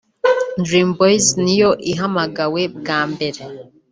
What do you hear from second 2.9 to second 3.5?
mbere